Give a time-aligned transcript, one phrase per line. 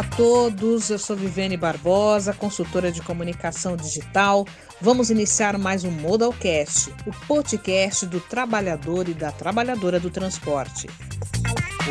[0.00, 4.46] Olá a todos, eu sou Viviane Barbosa, consultora de comunicação digital.
[4.80, 10.88] Vamos iniciar mais um Modalcast, o podcast do trabalhador e da trabalhadora do transporte.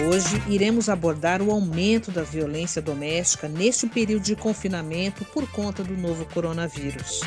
[0.08, 5.96] Hoje iremos abordar o aumento da violência doméstica neste período de confinamento por conta do
[5.96, 7.22] novo coronavírus.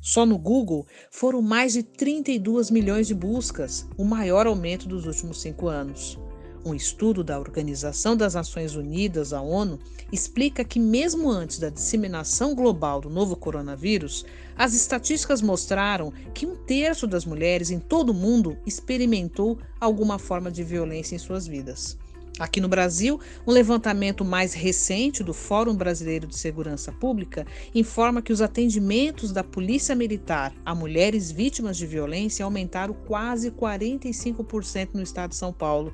[0.00, 5.42] Só no Google foram mais de 32 milhões de buscas, o maior aumento dos últimos
[5.42, 6.18] cinco anos.
[6.64, 9.78] Um estudo da Organização das Nações Unidas, a ONU,
[10.12, 14.24] explica que, mesmo antes da disseminação global do novo coronavírus,
[14.56, 20.50] as estatísticas mostraram que um terço das mulheres em todo o mundo experimentou alguma forma
[20.50, 21.96] de violência em suas vidas.
[22.40, 28.32] Aqui no Brasil, um levantamento mais recente do Fórum Brasileiro de Segurança Pública informa que
[28.32, 35.30] os atendimentos da Polícia Militar a mulheres vítimas de violência aumentaram quase 45% no estado
[35.32, 35.92] de São Paulo.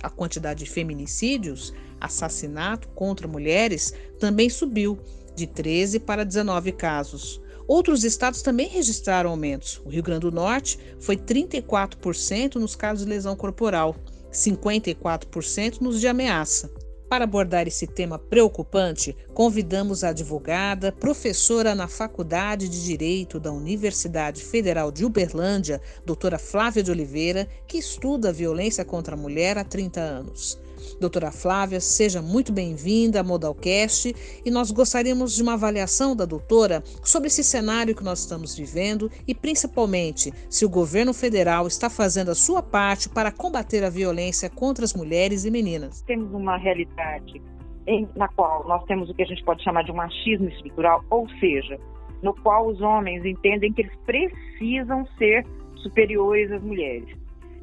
[0.00, 4.96] A quantidade de feminicídios, assassinato contra mulheres, também subiu,
[5.34, 7.40] de 13 para 19 casos.
[7.66, 9.82] Outros estados também registraram aumentos.
[9.84, 13.96] O Rio Grande do Norte foi 34% nos casos de lesão corporal
[14.32, 16.70] 54% nos de ameaça.
[17.10, 24.44] Para abordar esse tema preocupante, convidamos a advogada, professora na Faculdade de Direito da Universidade
[24.44, 29.64] Federal de Uberlândia, doutora Flávia de Oliveira, que estuda a violência contra a mulher há
[29.64, 30.56] 30 anos.
[31.00, 34.14] Doutora Flávia, seja muito bem-vinda à Modalcast
[34.44, 39.10] e nós gostaríamos de uma avaliação da doutora sobre esse cenário que nós estamos vivendo
[39.26, 44.50] e, principalmente, se o governo federal está fazendo a sua parte para combater a violência
[44.50, 46.02] contra as mulheres e meninas.
[46.02, 47.40] Temos uma realidade
[47.86, 51.04] em, na qual nós temos o que a gente pode chamar de um machismo estrutural,
[51.10, 51.78] ou seja,
[52.22, 55.44] no qual os homens entendem que eles precisam ser
[55.76, 57.08] superiores às mulheres.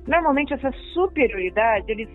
[0.07, 2.09] Normalmente essa superioridade eles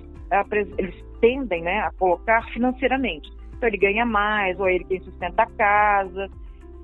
[0.78, 3.30] eles tendem né, a colocar financeiramente.
[3.56, 6.28] Então ele ganha mais, ou ele quem sustenta a casa.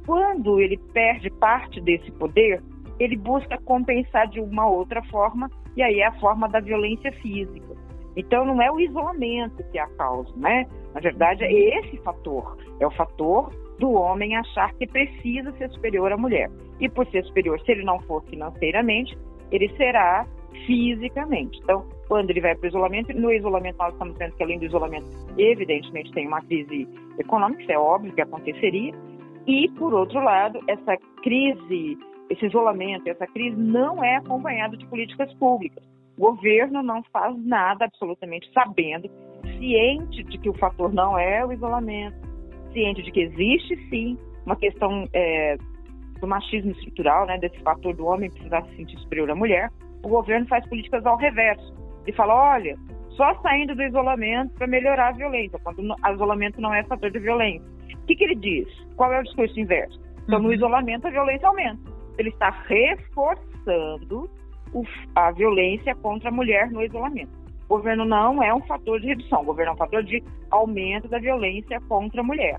[0.06, 2.62] Quando ele perde parte desse poder,
[2.98, 7.76] ele busca compensar de uma outra forma, e aí é a forma da violência física.
[8.16, 10.66] Então não é o isolamento que é a causa, né?
[10.94, 16.10] Na verdade é esse fator, é o fator do homem achar que precisa ser superior
[16.10, 16.50] à mulher.
[16.80, 19.16] E por ser superior, se ele não for financeiramente,
[19.52, 20.26] ele será
[20.66, 21.58] fisicamente.
[21.62, 24.66] Então, quando ele vai para o isolamento, no isolamento nós estamos vendo que além do
[24.66, 26.88] isolamento, evidentemente tem uma crise
[27.18, 28.92] econômica, isso é óbvio que aconteceria,
[29.46, 31.98] e por outro lado, essa crise,
[32.28, 35.82] esse isolamento, essa crise não é acompanhado de políticas públicas.
[36.16, 39.08] O governo não faz nada absolutamente sabendo,
[39.58, 42.16] ciente de que o fator não é o isolamento,
[42.72, 45.56] ciente de que existe sim uma questão é,
[46.20, 49.70] do machismo estrutural, né, desse fator do homem precisar se sentir superior à mulher,
[50.02, 51.74] o governo faz políticas ao reverso
[52.06, 52.76] e fala, olha,
[53.10, 57.18] só saindo do isolamento para melhorar a violência, quando o isolamento não é fator de
[57.18, 57.68] violência.
[57.94, 58.68] O que, que ele diz?
[58.96, 60.00] Qual é o discurso inverso?
[60.22, 60.54] Então, no uhum.
[60.54, 61.90] isolamento, a violência aumenta.
[62.16, 64.30] Ele está reforçando
[64.72, 67.32] o, a violência contra a mulher no isolamento.
[67.64, 71.08] O governo não é um fator de redução, o governo é um fator de aumento
[71.08, 72.56] da violência contra a mulher.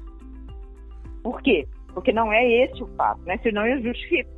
[1.23, 1.67] Por quê?
[1.93, 3.37] Porque não é esse o fato, né?
[3.41, 4.29] Senão eu justifico.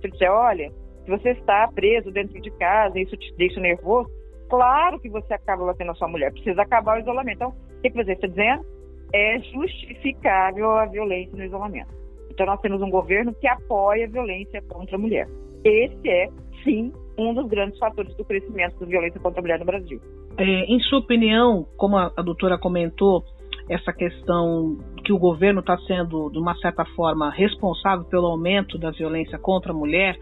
[0.00, 0.72] Se disser, olha,
[1.04, 4.10] se você está preso dentro de casa e isso te deixa nervoso,
[4.48, 6.32] claro que você acaba batendo a sua mulher.
[6.32, 7.36] Precisa acabar o isolamento.
[7.36, 8.64] Então, o que, você está dizendo?
[9.12, 11.92] É justificável a violência no isolamento.
[12.30, 15.28] Então, nós temos um governo que apoia a violência contra a mulher.
[15.62, 16.28] Esse é,
[16.64, 20.00] sim, um dos grandes fatores do crescimento da violência contra a mulher no Brasil.
[20.36, 23.22] É, em sua opinião, como a, a doutora comentou,
[23.68, 28.90] essa questão que o governo está sendo, de uma certa forma, responsável pelo aumento da
[28.90, 30.16] violência contra a mulher,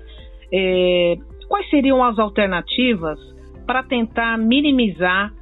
[0.53, 1.17] é,
[1.49, 3.19] quais seriam as alternativas
[3.67, 5.33] para tentar minimizar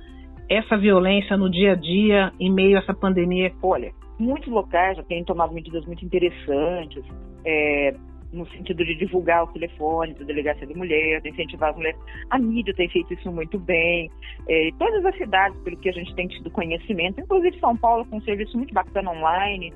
[0.49, 3.53] essa violência no dia a dia em meio a essa pandemia?
[3.63, 7.05] Olha, muitos locais já têm tomado medidas muito interessantes,
[7.45, 7.95] é,
[8.33, 11.99] no sentido de divulgar os telefones da delegacia de mulher, de incentivar as mulheres.
[12.31, 14.11] A mídia tem feito isso muito bem.
[14.49, 18.19] É, todas as cidades, pelo que a gente tem tido conhecimento, inclusive São Paulo, com
[18.19, 19.73] um serviço muito bacana online.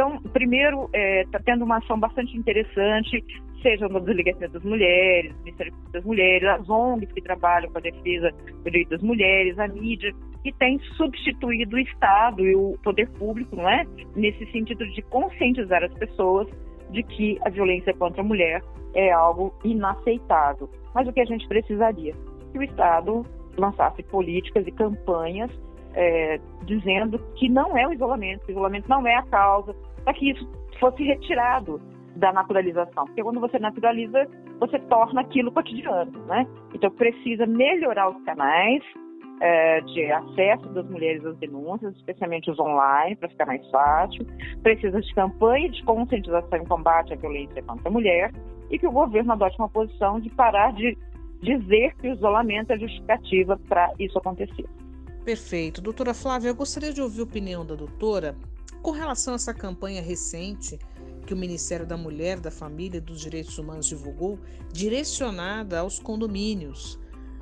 [0.00, 3.22] Então, primeiro, está é, tá tendo uma ação bastante interessante,
[3.60, 8.30] seja no Delegacia das Mulheres, Ministério das Mulheres, as ONGs que trabalham com a defesa
[8.30, 10.10] do direito das mulheres, a mídia,
[10.42, 13.84] que tem substituído o Estado e o poder público, não é?
[14.16, 16.48] Nesse sentido de conscientizar as pessoas
[16.92, 18.62] de que a violência contra a mulher
[18.94, 20.70] é algo inaceitável.
[20.94, 22.14] Mas o que a gente precisaria?
[22.52, 23.22] Que o Estado
[23.58, 25.50] lançasse políticas e campanhas
[25.94, 29.74] é, dizendo que não é o isolamento, o isolamento não é a causa,
[30.04, 30.48] para que isso
[30.78, 31.80] fosse retirado
[32.16, 33.04] da naturalização.
[33.06, 34.26] Porque quando você naturaliza,
[34.58, 36.46] você torna aquilo cotidiano, né?
[36.74, 38.82] Então precisa melhorar os canais
[39.40, 44.26] é, de acesso das mulheres às denúncias, especialmente os online, para ficar mais fácil.
[44.62, 48.32] Precisa de campanha de conscientização e combate à violência contra a mulher
[48.70, 50.96] e que o governo adote uma posição de parar de
[51.42, 54.66] dizer que o isolamento é justificativa para isso acontecer.
[55.24, 55.80] Perfeito.
[55.80, 58.34] Doutora Flávia, eu gostaria de ouvir a opinião da doutora
[58.82, 60.78] com relação a essa campanha recente
[61.26, 64.38] que o Ministério da Mulher, da Família e dos Direitos Humanos divulgou,
[64.72, 66.98] direcionada aos condomínios.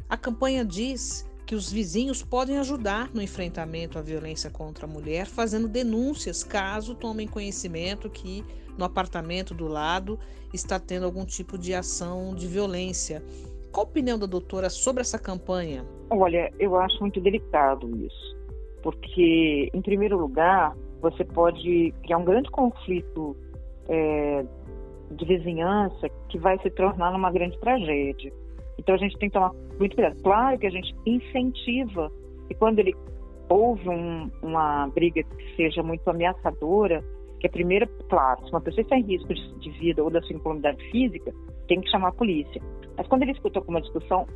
[0.09, 5.27] A campanha diz que os vizinhos podem ajudar no enfrentamento à violência contra a mulher,
[5.27, 8.45] fazendo denúncias caso tomem conhecimento que
[8.77, 10.19] no apartamento do lado
[10.53, 13.25] está tendo algum tipo de ação de violência.
[13.73, 15.87] Qual a opinião da doutora sobre essa campanha?
[16.11, 18.37] Olha, eu acho muito delicado isso,
[18.83, 23.37] porque, em primeiro lugar, você pode criar um grande conflito
[23.89, 24.45] é,
[25.11, 28.33] de vizinhança que vai se tornar uma grande tragédia.
[28.79, 30.21] Então a gente tem que tomar muito cuidado.
[30.23, 32.11] Claro que a gente incentiva,
[32.49, 32.95] e quando ele
[33.49, 37.03] houve um, uma briga que seja muito ameaçadora,
[37.41, 40.21] que a primeira, claro, se uma pessoa está em risco de, de vida ou da
[40.23, 41.33] sua incolumidade física,
[41.67, 42.61] tem que chamar a polícia.
[42.97, 44.27] Mas quando ele escuta alguma discussão,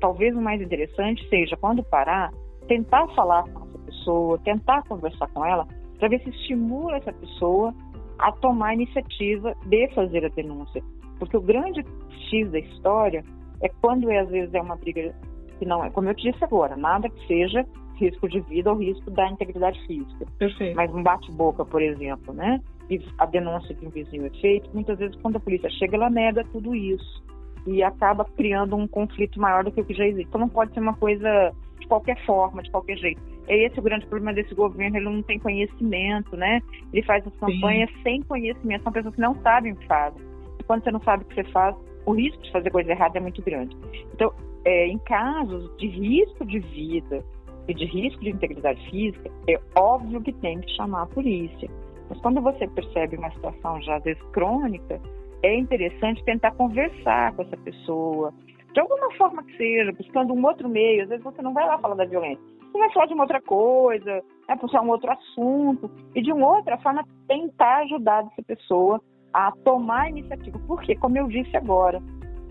[0.00, 2.32] talvez o mais interessante seja, quando parar,
[2.68, 5.66] tentar falar com essa pessoa, tentar conversar com ela,
[6.02, 7.72] para ver se estimula essa pessoa
[8.18, 10.82] a tomar a iniciativa de fazer a denúncia.
[11.16, 11.86] Porque o grande
[12.28, 13.24] X da história
[13.60, 15.14] é quando é, às vezes é uma briga
[15.60, 17.64] que não é, como eu te disse agora, nada que seja
[17.94, 20.26] risco de vida ou risco da integridade física.
[20.40, 20.74] Perfeito.
[20.74, 22.60] Mas um bate-boca, por exemplo, né?
[22.90, 26.10] E a denúncia de um vizinho é feita, muitas vezes quando a polícia chega, ela
[26.10, 27.22] nega tudo isso
[27.64, 30.26] e acaba criando um conflito maior do que o que já existe.
[30.26, 31.52] Então não pode ser uma coisa
[31.82, 33.20] de qualquer forma, de qualquer jeito.
[33.48, 36.60] É esse o grande problema desse governo, ele não tem conhecimento, né?
[36.92, 38.02] Ele faz as campanhas Sim.
[38.02, 40.22] sem conhecimento, são pessoas que não sabem o que fazem.
[40.58, 41.76] E quando você não sabe o que você faz,
[42.06, 43.76] o risco de fazer coisa errada é muito grande.
[44.14, 44.32] Então,
[44.64, 47.24] é, em casos de risco de vida
[47.68, 51.68] e de risco de integridade física, é óbvio que tem que chamar a polícia.
[52.08, 55.00] Mas quando você percebe uma situação já às vezes crônica,
[55.42, 58.32] é interessante tentar conversar com essa pessoa,
[58.72, 61.02] de alguma forma que seja, buscando um outro meio.
[61.02, 62.42] Às vezes você não vai lá falar da violência,
[62.72, 66.56] você vai falar de uma outra coisa, né, puxar um outro assunto, e de uma
[66.56, 69.00] outra forma tentar ajudar essa pessoa
[69.32, 70.58] a tomar a iniciativa.
[70.66, 72.02] Porque, como eu disse agora,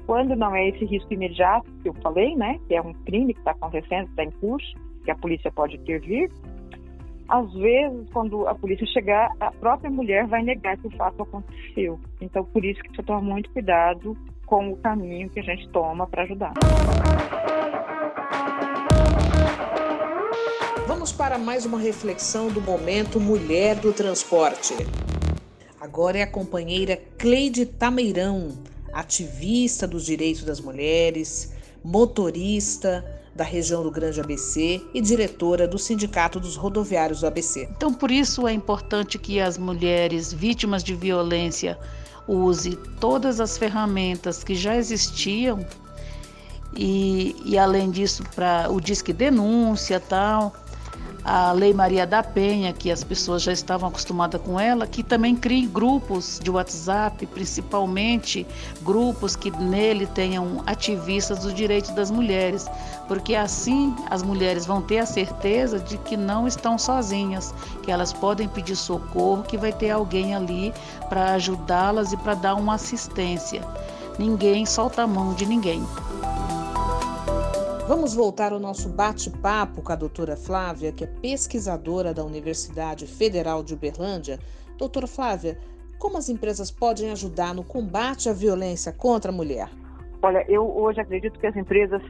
[0.06, 3.40] quando não é esse risco imediato que eu falei, né, que é um crime que
[3.40, 4.74] está acontecendo, está em curso,
[5.04, 6.30] que a polícia pode intervir,
[7.32, 11.98] às vezes, quando a polícia chegar, a própria mulher vai negar que o fato aconteceu.
[12.20, 14.18] Então, por isso que precisa tomar muito cuidado
[14.52, 16.52] com o caminho que a gente toma para ajudar.
[20.86, 24.74] Vamos para mais uma reflexão do momento Mulher do Transporte.
[25.80, 28.50] Agora é a companheira Cleide Tameirão,
[28.92, 36.42] ativista dos direitos das mulheres, motorista da região do Grande ABC e diretora do Sindicato
[36.42, 37.70] dos Rodoviários do ABC.
[37.72, 41.80] Então, por isso é importante que as mulheres vítimas de violência
[42.28, 45.66] use todas as ferramentas que já existiam
[46.76, 50.54] e, e além disso para o disque denúncia tal
[51.24, 55.36] a Lei Maria da Penha, que as pessoas já estavam acostumadas com ela, que também
[55.36, 58.46] crie grupos de WhatsApp, principalmente
[58.82, 62.68] grupos que nele tenham ativistas dos direitos das mulheres,
[63.08, 68.12] porque assim as mulheres vão ter a certeza de que não estão sozinhas, que elas
[68.12, 70.74] podem pedir socorro, que vai ter alguém ali
[71.08, 73.62] para ajudá-las e para dar uma assistência.
[74.18, 75.86] Ninguém solta a mão de ninguém.
[77.88, 83.64] Vamos voltar ao nosso bate-papo com a doutora Flávia, que é pesquisadora da Universidade Federal
[83.64, 84.40] de Uberlândia.
[84.78, 85.58] Doutora Flávia,
[86.00, 89.70] como as empresas podem ajudar no combate à violência contra a mulher?
[90.22, 92.02] Olha, eu hoje acredito que as empresas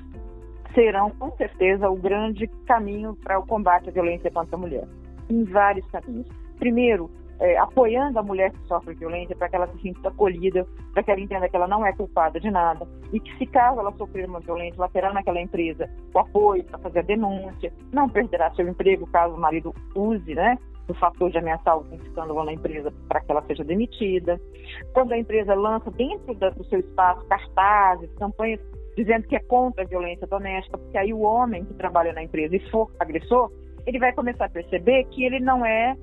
[0.75, 4.88] serão, com certeza, o grande caminho para o combate à violência contra a mulher,
[5.30, 6.28] em vários caminhos.
[6.60, 7.10] Primeiro,
[7.41, 11.12] é, apoiando a mulher que sofre violência para que ela se sinta acolhida, para que
[11.12, 14.29] ela entenda que ela não é culpada de nada e que se caso ela sofrer
[14.29, 18.67] uma violência, ela terá naquela empresa o apoio para fazer a denúncia, não perderá seu
[18.67, 20.55] emprego caso o marido use, né,
[20.88, 24.39] o fator de ameaçar algum escândalo na empresa para que ela seja demitida.
[24.93, 28.60] Quando a empresa lança dentro do seu espaço cartazes, campanhas
[28.95, 32.55] dizendo que é contra a violência doméstica, porque aí o homem que trabalha na empresa
[32.55, 33.51] e for agressor,
[33.86, 35.95] ele vai começar a perceber que ele não é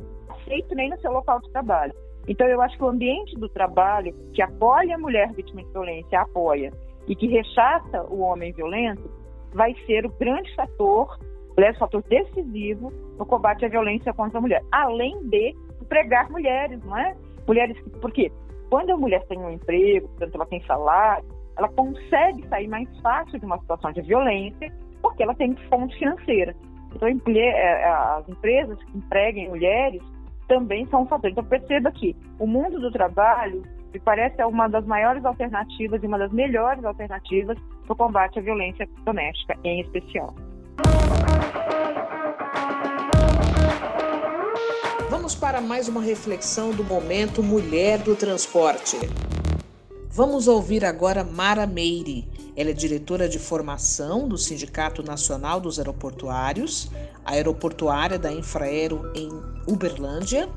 [0.48, 1.92] aceito nem no seu local de trabalho.
[2.26, 6.20] Então, eu acho que o ambiente do trabalho que apoia a mulher vítima de violência,
[6.20, 6.72] apoia,
[7.06, 9.10] e que rechaça o homem violento,
[9.54, 11.18] vai ser o grande fator,
[11.56, 14.62] o fator decisivo no combate à violência contra a mulher.
[14.70, 17.16] Além de empregar mulheres, não é?
[17.46, 18.30] Mulheres, por quê?
[18.68, 21.24] Quando a mulher tem um emprego, portanto, ela tem salário,
[21.56, 25.98] ela consegue sair mais fácil de uma situação de violência, porque porque ela tem fonte
[25.98, 26.54] financeira.
[26.94, 30.00] Então, é, as empresas que empreguem mulheres
[30.48, 31.30] também são um fator.
[31.30, 33.62] Então, perceba que o mundo do trabalho
[33.92, 38.42] me parece uma das maiores alternativas e uma das melhores alternativas para o combate à
[38.42, 40.34] violência doméstica, em especial.
[45.08, 48.96] Vamos para mais uma reflexão do momento Mulher do Transporte.
[50.10, 52.37] Vamos ouvir agora Mara Meire.
[52.58, 56.90] Ela é diretora de formação do Sindicato Nacional dos Aeroportuários,
[57.24, 59.30] aeroportuária da Infraero em
[59.64, 60.48] Uberlândia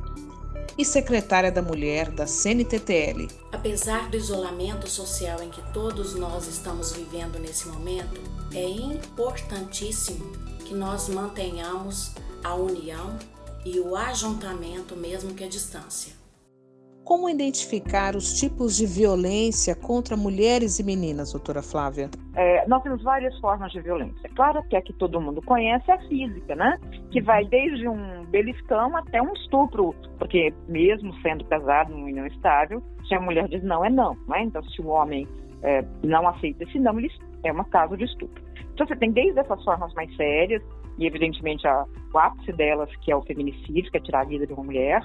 [0.75, 3.27] e secretária da Mulher da CNTTL.
[3.51, 8.19] Apesar do isolamento social em que todos nós estamos vivendo nesse momento,
[8.51, 10.25] é importantíssimo
[10.65, 13.15] que nós mantenhamos a união
[13.63, 16.20] e o ajuntamento, mesmo que à distância.
[17.03, 22.09] Como identificar os tipos de violência contra mulheres e meninas, doutora Flávia?
[22.35, 24.29] É, nós temos várias formas de violência.
[24.35, 26.77] Claro que a que todo mundo conhece é a física, né?
[27.11, 32.81] Que vai desde um beliscão até um estupro, porque mesmo sendo casado numa união estável,
[33.07, 34.15] se a mulher diz não, é não.
[34.27, 34.43] Né?
[34.43, 35.27] Então, se o homem
[35.63, 37.11] é, não aceita esse não, ele
[37.43, 38.41] é uma caso de estupro.
[38.73, 40.61] Então, você tem desde essas formas mais sérias,
[40.97, 44.45] e evidentemente a, o ápice delas, que é o feminicídio, que é tirar a vida
[44.45, 45.03] de uma mulher.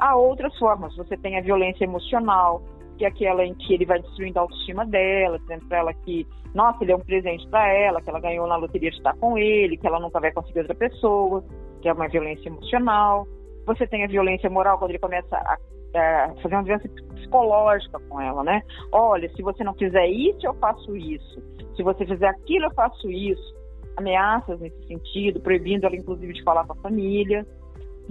[0.00, 2.62] Há outras formas, você tem a violência emocional,
[2.96, 6.26] que é aquela em que ele vai destruindo a autoestima dela, dizendo para ela que,
[6.54, 9.36] nossa, ele é um presente para ela, que ela ganhou na loteria de estar com
[9.36, 11.44] ele, que ela nunca vai conseguir outra pessoa,
[11.82, 13.26] que é uma violência emocional.
[13.66, 15.58] Você tem a violência moral, quando ele começa a,
[15.94, 18.62] a fazer uma violência psicológica com ela, né?
[18.90, 21.42] Olha, se você não fizer isso, eu faço isso.
[21.76, 23.60] Se você fizer aquilo, eu faço isso
[23.96, 27.46] ameaças nesse sentido, proibindo ela, inclusive, de falar com a família.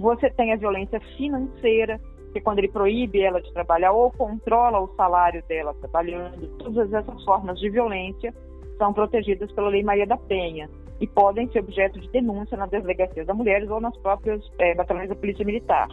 [0.00, 2.00] Você tem a violência financeira,
[2.32, 6.48] que quando ele proíbe ela de trabalhar ou controla o salário dela trabalhando.
[6.56, 8.32] Todas essas formas de violência
[8.78, 13.26] são protegidas pela Lei Maria da Penha e podem ser objeto de denúncia na Delegacia
[13.26, 15.88] das Mulheres ou nas próprias é, batalhões da Polícia Militar.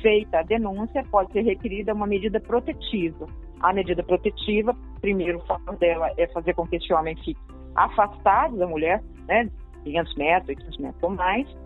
[0.00, 3.26] Feita a denúncia, pode ser requerida uma medida protetiva.
[3.60, 7.40] A medida protetiva, primeiro, fator dela é fazer com que esse homem fique
[7.74, 9.50] afastado da mulher, né,
[9.84, 11.63] 500 metros, 800 metros ou mais,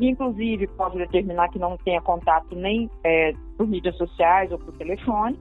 [0.00, 5.38] inclusive pode determinar que não tenha contato nem é, por mídias sociais ou por telefone,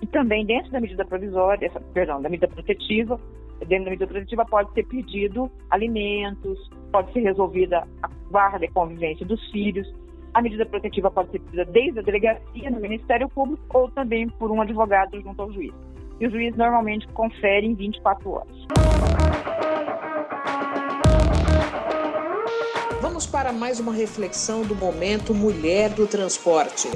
[0.00, 3.20] e também dentro da medida provisória, essa, perdão, da medida protetiva,
[3.60, 9.24] dentro da medida protetiva pode ser pedido alimentos, pode ser resolvida a guarda e convivência
[9.24, 9.86] dos filhos,
[10.34, 14.50] a medida protetiva pode ser pedida desde a delegacia, no Ministério Público, ou também por
[14.50, 15.72] um advogado junto ao juiz.
[16.20, 18.81] E o juiz normalmente confere em 24 horas.
[23.02, 26.88] Vamos para mais uma reflexão do momento Mulher do Transporte.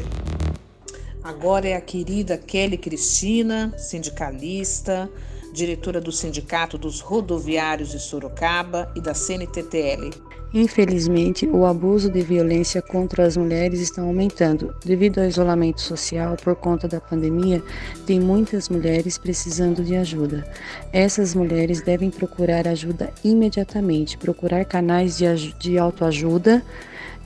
[1.20, 5.10] Agora é a querida Kelly Cristina, sindicalista,
[5.52, 10.10] diretora do Sindicato dos Rodoviários de Sorocaba e da CNTTL.
[10.58, 14.74] Infelizmente, o abuso de violência contra as mulheres está aumentando.
[14.82, 17.62] Devido ao isolamento social por conta da pandemia,
[18.06, 20.50] tem muitas mulheres precisando de ajuda.
[20.94, 25.26] Essas mulheres devem procurar ajuda imediatamente, procurar canais de,
[25.58, 26.64] de autoajuda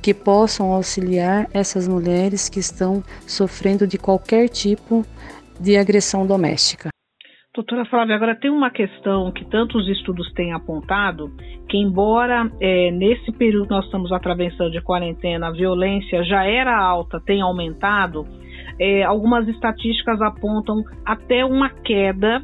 [0.03, 5.07] que possam auxiliar essas mulheres que estão sofrendo de qualquer tipo
[5.61, 6.91] de agressão doméstica.
[7.53, 11.33] Doutora Flávia, agora tem uma questão que tantos estudos têm apontado,
[11.69, 17.21] que embora é, nesse período nós estamos atravessando de quarentena, a violência já era alta,
[17.21, 18.25] tem aumentado,
[18.79, 22.41] é, algumas estatísticas apontam até uma queda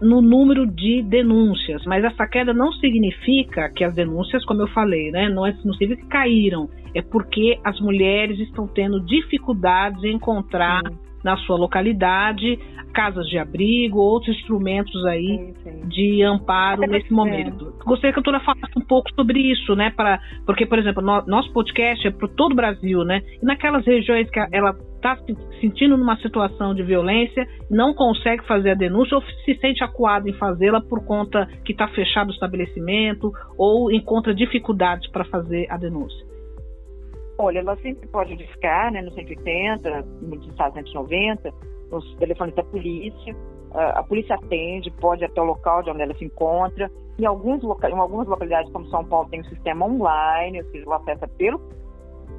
[0.00, 5.10] no número de denúncias, mas essa queda não significa que as denúncias, como eu falei,
[5.10, 10.14] né, não, é, não significa que caíram, é porque as mulheres estão tendo dificuldades em
[10.14, 10.82] encontrar
[11.26, 12.56] na sua localidade,
[12.94, 15.88] casas de abrigo, outros instrumentos aí sim, sim.
[15.88, 17.74] de amparo nesse momento.
[17.80, 17.84] É.
[17.84, 19.90] Gostaria que a doutora falasse um pouco sobre isso, né?
[19.90, 23.22] Para, porque, por exemplo, no, nosso podcast é para todo o Brasil, né?
[23.42, 28.70] E naquelas regiões que ela está se sentindo numa situação de violência, não consegue fazer
[28.70, 33.32] a denúncia ou se sente acuado em fazê-la por conta que está fechado o estabelecimento
[33.58, 36.35] ou encontra dificuldades para fazer a denúncia.
[37.38, 41.52] Olha, ela sempre pode discar, né, no 180, no estado 190,
[41.90, 43.36] nos telefones da polícia.
[43.74, 46.90] A polícia atende, pode ir até o local de onde ela se encontra.
[47.18, 47.90] Em, alguns loca...
[47.90, 51.60] em algumas localidades, como São Paulo, tem um sistema online, ou seja, ela acessa pelo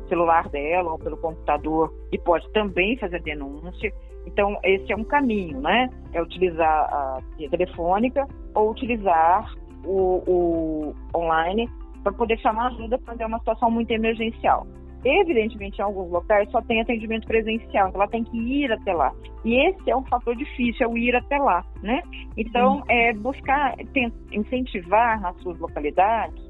[0.10, 3.94] celular dela ou pelo computador e pode também fazer denúncia.
[4.26, 5.90] Então, esse é um caminho, né?
[6.14, 9.54] É utilizar a via telefônica ou utilizar
[9.86, 11.70] o, o online
[12.04, 14.66] para poder chamar ajuda quando é uma situação muito emergencial.
[15.08, 19.14] Evidentemente, em alguns locais só tem atendimento presencial, então ela tem que ir até lá.
[19.46, 22.02] E esse é um fator difícil, é o ir até lá, né?
[22.36, 23.76] Então, é buscar
[24.34, 26.46] incentivar nas suas localidades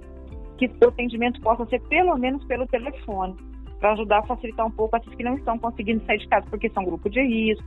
[0.58, 3.36] que o atendimento possa ser pelo menos pelo telefone,
[3.80, 6.68] para ajudar a facilitar um pouco aqueles que não estão conseguindo sair de casa porque
[6.70, 7.64] são grupo de risco,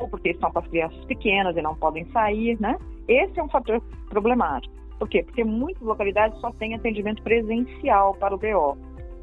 [0.00, 2.76] ou porque estão com as crianças pequenas e não podem sair, né?
[3.06, 4.74] Esse é um fator problemático.
[4.98, 5.22] Por quê?
[5.22, 8.76] Porque muitas localidades só têm atendimento presencial para o BO.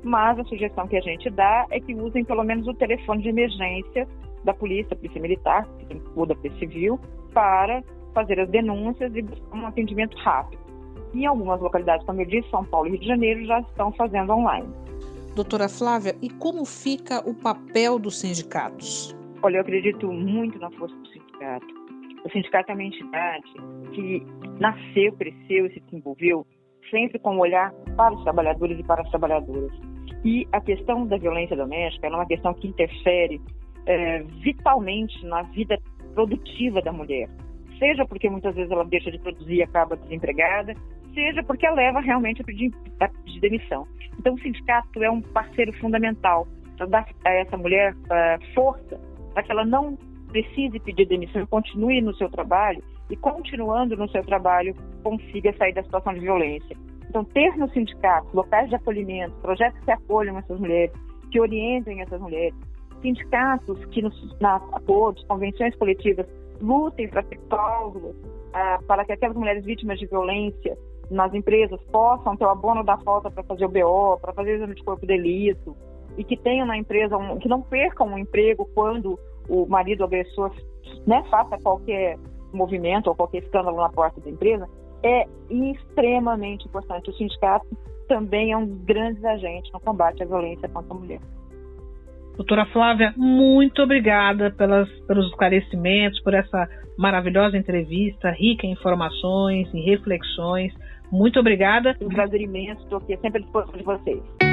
[0.04, 3.30] Mas a sugestão que a gente dá é que usem pelo menos o telefone de
[3.30, 4.08] emergência
[4.44, 5.68] da polícia, polícia militar,
[6.16, 7.00] ou da polícia civil,
[7.34, 10.62] para fazer as denúncias e buscar um atendimento rápido.
[11.14, 14.32] Em algumas localidades, como eu disse, São Paulo e Rio de Janeiro já estão fazendo
[14.32, 14.68] online.
[15.36, 19.16] Doutora Flávia, e como fica o papel dos sindicatos?
[19.42, 21.68] Olha, eu acredito muito na força do sindicato.
[22.26, 23.54] O sindicato é uma entidade
[23.94, 24.26] que
[24.60, 26.46] nasceu, cresceu e se desenvolveu
[26.90, 29.72] sempre com um olhar para os trabalhadores e para as trabalhadoras.
[30.24, 33.42] E a questão da violência doméstica é uma questão que interfere
[33.86, 35.78] é, vitalmente na vida
[36.14, 37.30] produtiva da mulher.
[37.78, 40.74] Seja porque muitas vezes ela deixa de produzir e acaba desempregada,
[41.14, 43.10] seja porque ela leva realmente a pedir, a
[43.40, 43.88] demissão.
[44.20, 46.46] Então, o sindicato é um parceiro fundamental
[46.76, 49.00] para dar a essa mulher uh, força
[49.34, 49.98] para que ela não
[50.28, 55.84] precise pedir demissão, continue no seu trabalho e, continuando no seu trabalho, consiga sair da
[55.84, 56.76] situação de violência.
[57.10, 60.92] Então, ter no sindicato locais de acolhimento, projetos que acolham essas mulheres,
[61.32, 62.56] que orientem essas mulheres,
[63.02, 66.28] sindicatos que, nos, na acordos, convenções coletivas,
[66.62, 68.16] lutem para ter cláusulas
[68.54, 70.78] ah, para que aquelas mulheres vítimas de violência
[71.10, 74.56] nas empresas possam ter o abono da falta para fazer o BO, para fazer o
[74.56, 75.76] exame de corpo de delito,
[76.18, 80.04] e que tenham na empresa, um, que não percam o um emprego quando o marido
[80.04, 80.52] agressor
[81.08, 82.18] né, faça qualquer
[82.54, 84.68] movimento ou qualquer escândalo na porta da empresa,
[85.04, 87.10] é extremamente importante.
[87.10, 87.68] O sindicato
[88.08, 91.20] também é um grande agente no combate à violência contra a mulher.
[92.36, 99.82] Doutora Flávia, muito obrigada pelas, pelos esclarecimentos, por essa maravilhosa entrevista, rica em informações e
[99.82, 100.74] reflexões.
[101.12, 101.98] Muito obrigada.
[102.02, 104.49] Um prazer imenso, estou aqui sempre à disposição de vocês.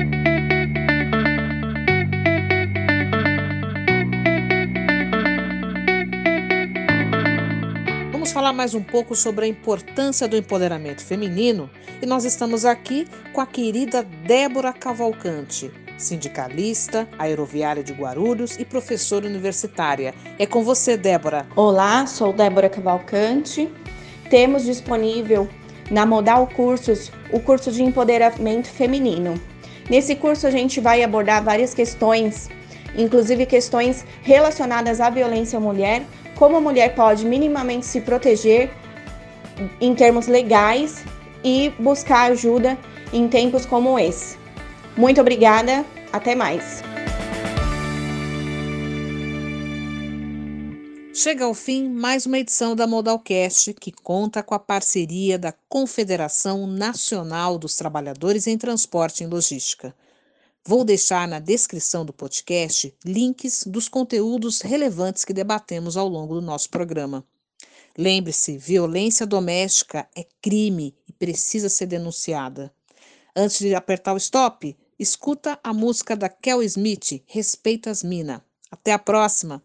[8.26, 11.70] Vamos falar mais um pouco sobre a importância do empoderamento feminino
[12.02, 19.28] e nós estamos aqui com a querida Débora Cavalcante, sindicalista, aeroviária de Guarulhos e professora
[19.28, 20.12] universitária.
[20.40, 21.46] É com você, Débora.
[21.54, 23.72] Olá, sou Débora Cavalcante.
[24.28, 25.48] Temos disponível
[25.88, 29.40] na Modal Cursos o curso de empoderamento feminino.
[29.88, 32.50] Nesse curso a gente vai abordar várias questões,
[32.98, 36.02] inclusive questões relacionadas à violência à mulher,
[36.36, 38.70] como a mulher pode minimamente se proteger
[39.80, 41.04] em termos legais
[41.42, 42.78] e buscar ajuda
[43.12, 44.36] em tempos como esse.
[44.96, 46.82] Muito obrigada, até mais.
[51.14, 56.66] Chega ao fim mais uma edição da Modalcast, que conta com a parceria da Confederação
[56.66, 59.94] Nacional dos Trabalhadores em Transporte e Logística.
[60.66, 66.42] Vou deixar na descrição do podcast links dos conteúdos relevantes que debatemos ao longo do
[66.42, 67.24] nosso programa.
[67.96, 72.74] Lembre-se, violência doméstica é crime e precisa ser denunciada.
[73.34, 78.44] Antes de apertar o stop, escuta a música da Kel Smith, Respeita as Mina.
[78.68, 79.62] Até a próxima!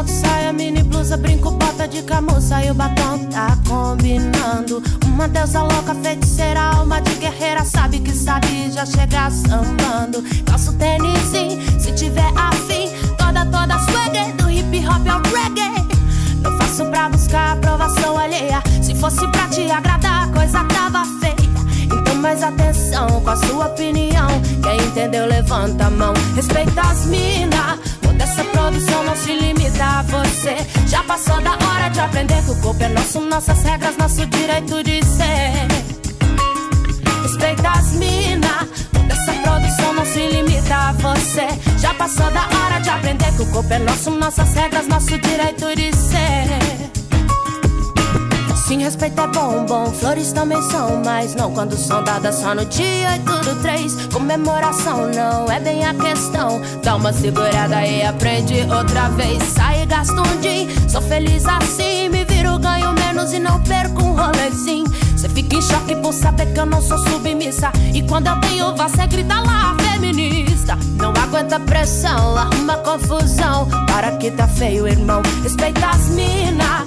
[0.00, 4.82] Salto, saia, mini blusa, brinco, bota de camuça e o batom tá combinando.
[5.04, 10.22] Uma deusa louca, feiticeira, alma de guerreira, sabe que sabe já chegar sambando.
[10.44, 11.18] Calço tênis,
[11.78, 15.86] se tiver afim, toda, toda swagger, do hip hop ao reggae.
[16.42, 21.36] Não faço pra buscar aprovação alheia, se fosse pra te agradar, a coisa tava feia.
[21.84, 24.28] Então mais atenção com a sua opinião,
[24.62, 30.56] quem entendeu levanta a mão, respeita as minas essa produção não se limita a você.
[30.86, 34.82] Já passou da hora de aprender que o corpo é nosso, nossas regras, nosso direito
[34.82, 35.66] de ser.
[37.22, 38.68] Respeita as minas.
[39.08, 41.46] Essa produção não se limita a você.
[41.78, 45.74] Já passou da hora de aprender que o corpo é nosso, nossas regras, nosso direito
[45.74, 46.99] de ser.
[48.70, 49.86] Sim, respeito é bom, bom.
[49.86, 54.06] Flores também são, mas não quando são dadas só no dia 8 do 3.
[54.12, 56.62] Comemoração não é bem a questão.
[56.80, 59.42] Dá uma segurada e aprende outra vez.
[59.42, 60.68] Sai e gasta um dia.
[60.88, 64.86] Sou feliz assim, me viro, ganho menos e não perco um rolezinho.
[65.16, 67.72] Você fica em choque por saber que eu não sou submissa.
[67.92, 70.78] E quando eu tenho você grita lá, feminista.
[70.94, 73.68] Não aguenta pressão, arruma confusão.
[73.88, 75.22] Para que tá feio, irmão.
[75.42, 76.86] Respeita as mina.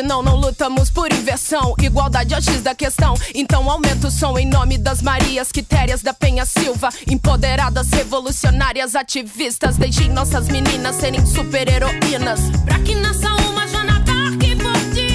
[0.00, 1.74] não, não lutamos por inversão.
[1.82, 3.14] Igualdade é o X da questão.
[3.34, 6.88] Então aumenta o som em nome das Marias Quitérias da Penha Silva.
[7.06, 9.76] Empoderadas, revolucionárias, ativistas.
[9.76, 12.40] Deixem nossas meninas serem super-heroínas.
[12.64, 15.12] Pra que nasça uma Joana Dark por dia.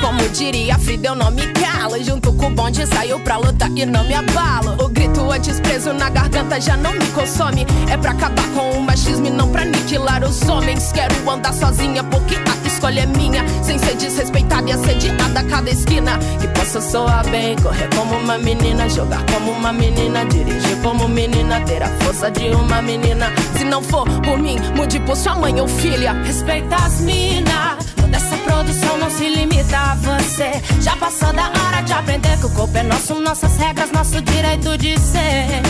[0.00, 2.02] Como diria Frida, eu não me calo.
[2.02, 4.82] Junto com o bonde saiu pra lutar e não me abalo.
[4.84, 7.66] O grito antes preso na garganta já não me consome.
[7.90, 10.92] É pra acabar com o machismo e não pra aniquilar os homens.
[10.92, 13.44] Quero andar sozinha porque a escolha é minha.
[13.62, 16.18] Sem ser desrespeitada e assediada a cada esquina.
[16.40, 21.60] Que possa soar bem, correr como uma menina, jogar como uma menina, dirigir como menina,
[21.60, 23.30] ter a força de uma menina.
[23.56, 26.12] Se não for por mim, mude por sua mãe ou filha.
[26.24, 27.84] Respeita as minas.
[27.96, 30.50] Toda essa produção não se limita a você.
[30.80, 34.78] Já passou da hora de aprender que o corpo é nosso, nossas regras, nosso direito
[34.78, 35.62] de ser.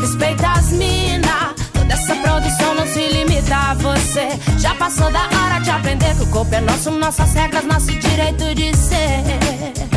[0.00, 1.65] Respeita as minas.
[1.86, 4.28] Toda essa produção não se limita a você.
[4.58, 8.54] Já passou da hora de aprender que o corpo é nosso, nossas regras, nosso direito
[8.56, 9.95] de ser.